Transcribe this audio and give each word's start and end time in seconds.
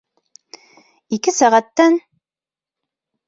Ике 1.17 1.33
сәғәттән... 1.39 1.99